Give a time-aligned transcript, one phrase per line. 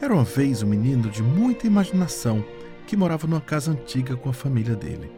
[0.00, 2.44] Era uma vez um menino de muita imaginação
[2.86, 5.10] que morava numa casa antiga com a família dele.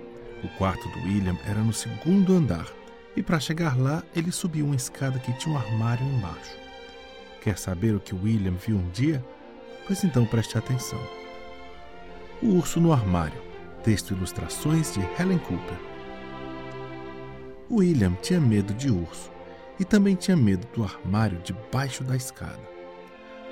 [0.43, 2.66] O quarto do William era no segundo andar
[3.14, 6.56] e para chegar lá ele subiu uma escada que tinha um armário embaixo.
[7.43, 9.23] Quer saber o que William viu um dia?
[9.87, 11.01] Pois então preste atenção.
[12.42, 13.41] O Urso no Armário.
[13.84, 15.77] Texto e ilustrações de Helen Cooper.
[17.70, 19.30] William tinha medo de urso
[19.78, 22.80] e também tinha medo do armário debaixo da escada.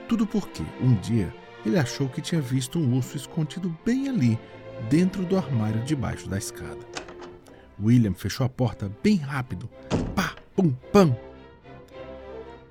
[0.08, 1.32] Tudo porque, um dia,
[1.66, 4.38] ele achou que tinha visto um urso escondido bem ali,
[4.88, 6.78] dentro do armário debaixo da escada.
[7.80, 9.68] William fechou a porta bem rápido.
[10.14, 11.14] Pá, pum, pam.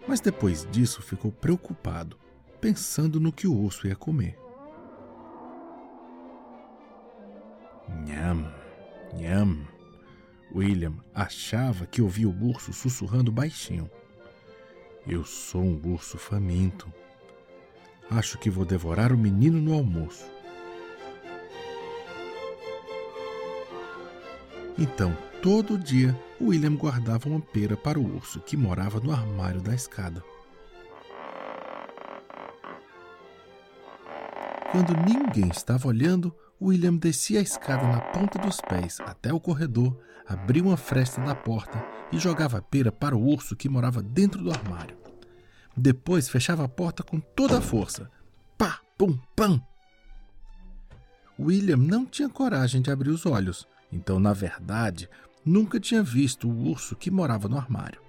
[0.07, 2.17] Mas depois disso ficou preocupado,
[2.59, 4.37] pensando no que o urso ia comer.
[8.05, 8.51] Nham,
[9.13, 9.67] nham.
[10.53, 13.89] William achava que ouvia o urso sussurrando baixinho.
[15.05, 16.91] Eu sou um urso faminto.
[18.09, 20.25] Acho que vou devorar o menino no almoço.
[24.79, 29.73] Então, todo dia, William guardava uma pera para o urso que morava no armário da
[29.73, 30.23] escada.
[34.71, 39.97] Quando ninguém estava olhando, William descia a escada na ponta dos pés até o corredor,
[40.27, 44.43] abria uma fresta na porta e jogava a pera para o urso que morava dentro
[44.43, 45.06] do armário.
[45.77, 48.09] Depois fechava a porta com toda a força.
[48.57, 49.61] Pá, pum, pam!
[51.39, 55.07] William não tinha coragem de abrir os olhos, então, na verdade,
[55.45, 58.01] nunca tinha visto o urso que morava no armário.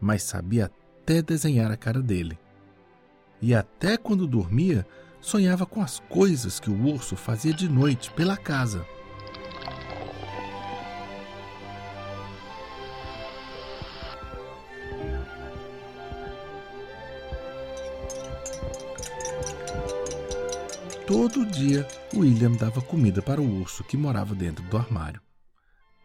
[0.00, 2.38] Mas sabia até desenhar a cara dele.
[3.40, 4.86] E até quando dormia,
[5.20, 8.86] sonhava com as coisas que o urso fazia de noite pela casa.
[21.06, 25.20] Todo dia, William dava comida para o urso que morava dentro do armário: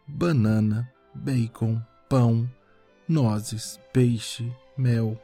[0.07, 1.79] banana, bacon,
[2.09, 2.49] pão,
[3.07, 5.21] nozes, peixe, mel.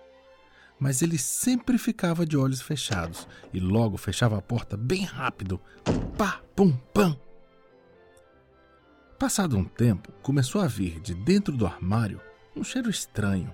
[0.79, 5.59] Mas ele sempre ficava de olhos fechados e logo fechava a porta bem rápido.
[6.17, 7.17] Pá, pum, pam.
[9.17, 12.21] Passado um tempo, começou a vir de dentro do armário
[12.55, 13.51] um cheiro estranho,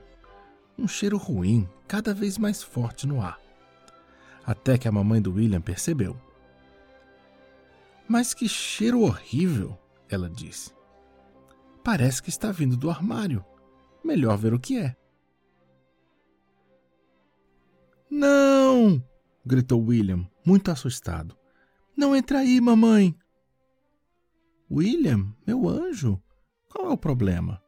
[0.78, 3.40] um cheiro ruim, cada vez mais forte no ar
[4.50, 6.20] até que a mamãe do William percebeu.
[8.08, 9.78] Mas que cheiro horrível,
[10.10, 10.74] ela disse.
[11.84, 13.46] Parece que está vindo do armário.
[14.04, 14.96] Melhor ver o que é.
[18.10, 19.04] Não!
[19.46, 21.38] gritou William, muito assustado.
[21.96, 23.16] Não entre aí, mamãe!
[24.72, 26.20] William, meu anjo,
[26.68, 27.62] qual é o problema?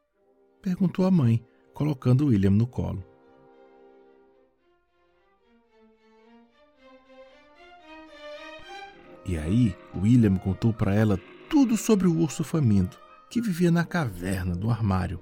[0.64, 3.11] perguntou a mãe, colocando William no colo.
[9.32, 11.18] E aí, William contou para ela
[11.50, 13.00] tudo sobre o urso faminto
[13.30, 15.22] que vivia na caverna do armário.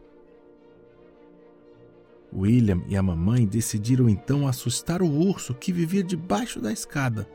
[2.34, 7.30] William e a mamãe decidiram então assustar o urso que vivia debaixo da escada.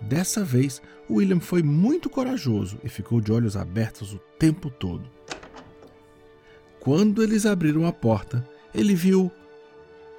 [0.00, 5.08] Dessa vez, William foi muito corajoso e ficou de olhos abertos o tempo todo.
[6.80, 9.30] Quando eles abriram a porta, ele viu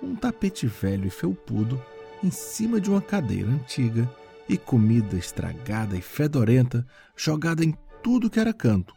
[0.02, 1.84] um tapete velho e felpudo
[2.24, 4.10] em cima de uma cadeira antiga
[4.48, 8.94] e comida estragada e fedorenta jogada em tudo que era canto.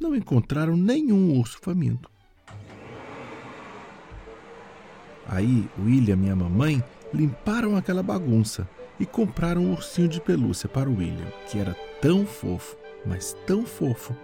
[0.00, 2.10] Não encontraram nenhum urso faminto.
[5.26, 8.68] Aí William e a mamãe limparam aquela bagunça
[8.98, 14.16] e compraram um ursinho de pelúcia para William, que era tão fofo, mas tão fofo,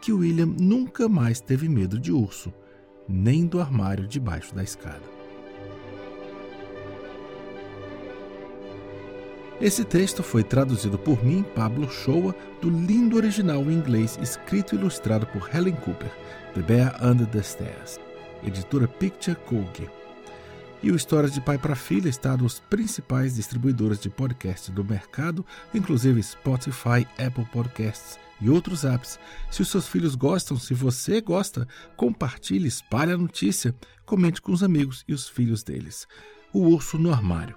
[0.00, 2.52] que William nunca mais teve medo de urso,
[3.08, 5.21] nem do armário debaixo da escada.
[9.62, 14.76] Esse texto foi traduzido por mim, Pablo Shoa, do lindo original em inglês, escrito e
[14.76, 16.10] ilustrado por Helen Cooper,
[16.52, 18.00] The Bear Under the Stairs,
[18.42, 19.88] editora Picture Cookie.
[20.82, 25.46] E o Histórias de Pai para Filha está nos principais distribuidores de podcast do mercado,
[25.72, 29.16] inclusive Spotify, Apple Podcasts e outros apps.
[29.48, 33.72] Se os seus filhos gostam, se você gosta, compartilhe, espalhe a notícia,
[34.04, 36.08] comente com os amigos e os filhos deles.
[36.52, 37.54] O Urso no Armário